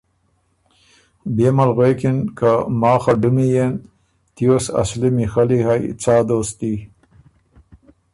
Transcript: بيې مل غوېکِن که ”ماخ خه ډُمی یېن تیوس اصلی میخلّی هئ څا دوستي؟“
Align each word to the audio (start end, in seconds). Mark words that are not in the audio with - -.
بيې 1.35 1.49
مل 1.57 1.69
غوېکِن 1.75 2.17
که 2.37 2.51
”ماخ 2.81 2.99
خه 3.03 3.13
ډُمی 3.21 3.47
یېن 3.53 3.73
تیوس 4.35 4.65
اصلی 4.81 5.09
میخلّی 5.17 5.59
هئ 5.67 5.81
څا 6.01 6.15
دوستي؟“ 6.27 6.73